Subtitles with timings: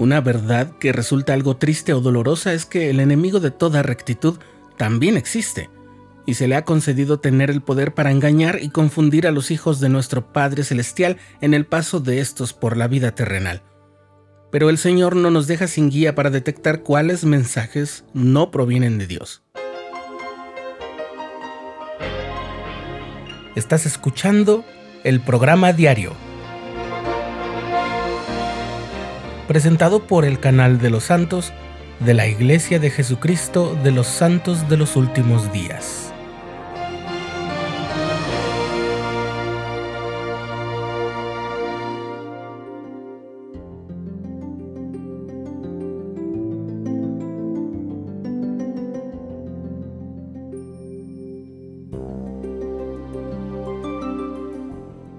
[0.00, 4.38] Una verdad que resulta algo triste o dolorosa es que el enemigo de toda rectitud
[4.78, 5.68] también existe,
[6.24, 9.78] y se le ha concedido tener el poder para engañar y confundir a los hijos
[9.78, 13.62] de nuestro Padre Celestial en el paso de estos por la vida terrenal.
[14.50, 19.06] Pero el Señor no nos deja sin guía para detectar cuáles mensajes no provienen de
[19.06, 19.42] Dios.
[23.54, 24.64] Estás escuchando
[25.04, 26.14] el programa diario,
[29.50, 31.52] presentado por el canal de los santos
[31.98, 36.12] de la Iglesia de Jesucristo de los Santos de los Últimos Días.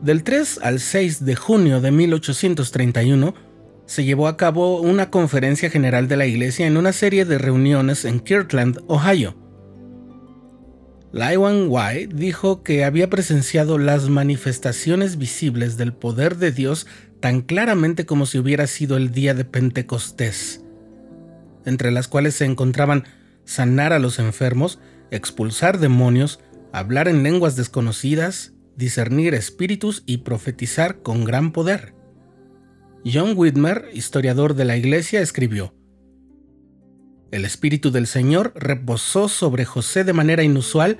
[0.00, 3.53] Del 3 al 6 de junio de 1831
[3.86, 8.04] se llevó a cabo una conferencia general de la Iglesia en una serie de reuniones
[8.04, 9.36] en Kirtland, Ohio.
[11.12, 16.86] Lywan White dijo que había presenciado las manifestaciones visibles del poder de Dios
[17.20, 20.64] tan claramente como si hubiera sido el día de Pentecostés,
[21.64, 23.04] entre las cuales se encontraban
[23.44, 26.40] sanar a los enfermos, expulsar demonios,
[26.72, 31.94] hablar en lenguas desconocidas, discernir espíritus y profetizar con gran poder.
[33.06, 35.74] John Whitmer, historiador de la Iglesia, escribió,
[37.30, 40.96] El Espíritu del Señor reposó sobre José de manera inusual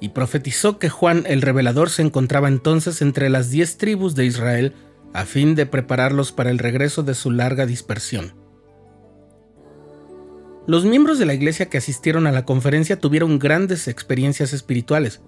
[0.00, 4.72] y profetizó que Juan el Revelador se encontraba entonces entre las diez tribus de Israel
[5.12, 8.34] a fin de prepararlos para el regreso de su larga dispersión.
[10.66, 15.20] Los miembros de la iglesia que asistieron a la conferencia tuvieron grandes experiencias espirituales.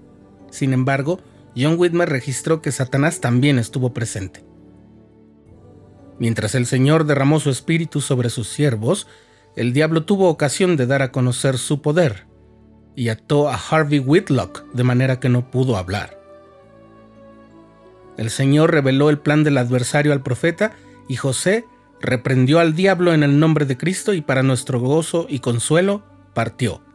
[0.51, 1.21] Sin embargo,
[1.57, 4.56] John Whitmer registró que Satanás también estuvo presente.
[6.19, 9.07] Mientras el Señor derramó su espíritu sobre sus siervos,
[9.55, 12.27] el diablo tuvo ocasión de dar a conocer su poder
[12.95, 16.19] y ató a Harvey Whitlock de manera que no pudo hablar.
[18.17, 20.73] El Señor reveló el plan del adversario al profeta
[21.09, 21.67] y José
[22.01, 26.03] reprendió al diablo en el nombre de Cristo y para nuestro gozo y consuelo
[26.35, 26.86] partió.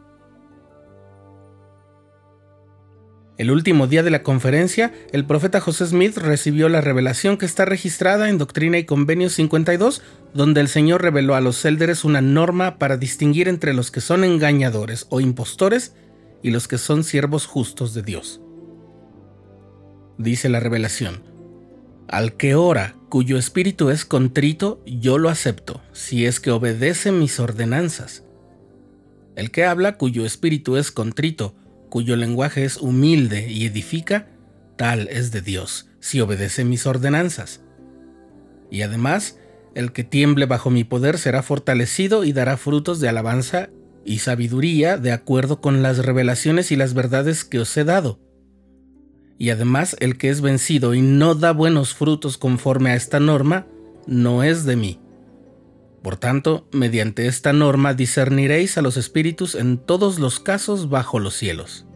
[3.42, 7.64] El último día de la conferencia, el profeta José Smith recibió la revelación que está
[7.64, 10.00] registrada en Doctrina y Convenios 52,
[10.32, 14.22] donde el Señor reveló a los élderes una norma para distinguir entre los que son
[14.22, 15.92] engañadores o impostores
[16.40, 18.40] y los que son siervos justos de Dios.
[20.18, 21.24] Dice la revelación,
[22.06, 27.40] al que ora, cuyo espíritu es contrito, yo lo acepto, si es que obedece mis
[27.40, 28.22] ordenanzas.
[29.34, 31.56] El que habla, cuyo espíritu es contrito,
[31.92, 34.26] cuyo lenguaje es humilde y edifica,
[34.76, 37.60] tal es de Dios, si obedece mis ordenanzas.
[38.70, 39.38] Y además,
[39.74, 43.68] el que tiemble bajo mi poder será fortalecido y dará frutos de alabanza
[44.06, 48.18] y sabiduría de acuerdo con las revelaciones y las verdades que os he dado.
[49.36, 53.66] Y además, el que es vencido y no da buenos frutos conforme a esta norma,
[54.06, 55.01] no es de mí.
[56.02, 61.34] Por tanto, mediante esta norma discerniréis a los espíritus en todos los casos bajo los
[61.34, 61.86] cielos.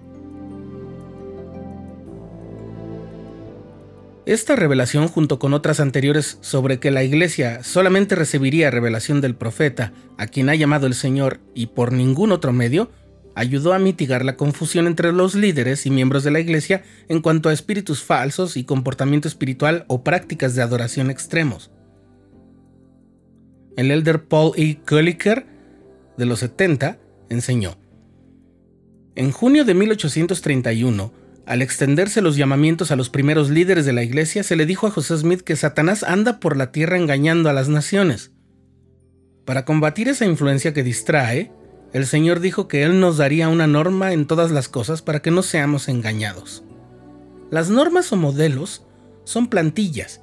[4.27, 9.93] Esta revelación, junto con otras anteriores sobre que la Iglesia solamente recibiría revelación del profeta,
[10.19, 12.91] a quien ha llamado el Señor, y por ningún otro medio,
[13.37, 17.49] ayudó a mitigar la confusión entre los líderes y miembros de la Iglesia en cuanto
[17.49, 21.71] a espíritus falsos y comportamiento espiritual o prácticas de adoración extremos
[23.77, 24.79] el elder Paul E.
[24.87, 25.47] Colliker
[26.17, 26.99] de los 70
[27.29, 27.77] enseñó.
[29.15, 31.13] En junio de 1831,
[31.47, 34.91] al extenderse los llamamientos a los primeros líderes de la iglesia, se le dijo a
[34.91, 38.33] José Smith que Satanás anda por la tierra engañando a las naciones.
[39.45, 41.53] Para combatir esa influencia que distrae,
[41.93, 45.31] el Señor dijo que Él nos daría una norma en todas las cosas para que
[45.31, 46.65] no seamos engañados.
[47.51, 48.85] Las normas o modelos
[49.25, 50.21] son plantillas,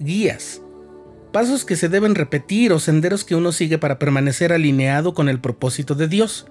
[0.00, 0.60] guías,
[1.32, 5.40] pasos que se deben repetir o senderos que uno sigue para permanecer alineado con el
[5.40, 6.46] propósito de Dios.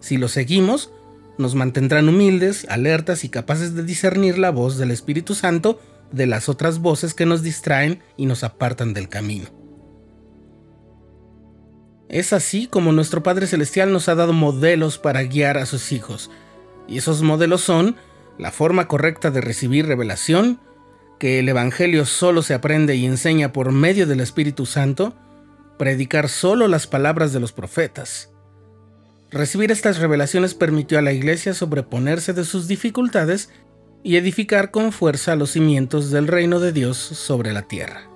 [0.00, 0.92] Si los seguimos,
[1.38, 5.80] nos mantendrán humildes, alertas y capaces de discernir la voz del Espíritu Santo
[6.12, 9.46] de las otras voces que nos distraen y nos apartan del camino.
[12.08, 16.30] Es así como nuestro Padre Celestial nos ha dado modelos para guiar a sus hijos,
[16.88, 17.96] y esos modelos son
[18.38, 20.58] la forma correcta de recibir revelación,
[21.18, 25.14] que el Evangelio solo se aprende y enseña por medio del Espíritu Santo,
[25.78, 28.30] predicar solo las palabras de los profetas.
[29.30, 33.50] Recibir estas revelaciones permitió a la Iglesia sobreponerse de sus dificultades
[34.02, 38.07] y edificar con fuerza los cimientos del reino de Dios sobre la tierra.